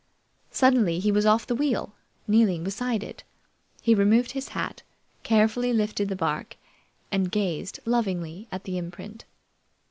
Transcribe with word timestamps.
Suddenly 0.49 0.97
he 0.97 1.11
was 1.11 1.27
off 1.27 1.45
the 1.45 1.53
wheel, 1.53 1.93
kneeling 2.27 2.63
beside 2.63 3.03
it. 3.03 3.23
He 3.83 3.93
removed 3.93 4.31
his 4.31 4.47
hat, 4.57 4.81
carefully 5.21 5.73
lifted 5.73 6.09
the 6.09 6.15
bark, 6.15 6.57
and 7.11 7.29
gazed 7.31 7.79
lovingly 7.85 8.47
at 8.51 8.63
the 8.63 8.79
imprint. 8.79 9.25